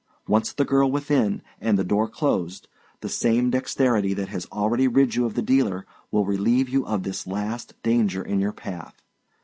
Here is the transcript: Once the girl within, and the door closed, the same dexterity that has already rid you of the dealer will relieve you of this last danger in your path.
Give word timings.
Once 0.27 0.51
the 0.51 0.65
girl 0.65 0.89
within, 0.91 1.43
and 1.59 1.77
the 1.77 1.83
door 1.83 2.07
closed, 2.07 2.67
the 3.01 3.07
same 3.07 3.51
dexterity 3.51 4.15
that 4.15 4.29
has 4.29 4.47
already 4.47 4.87
rid 4.87 5.13
you 5.13 5.27
of 5.27 5.35
the 5.35 5.43
dealer 5.43 5.85
will 6.09 6.25
relieve 6.25 6.67
you 6.67 6.83
of 6.87 7.03
this 7.03 7.27
last 7.27 7.75
danger 7.83 8.23
in 8.23 8.39
your 8.39 8.51
path. 8.51 9.03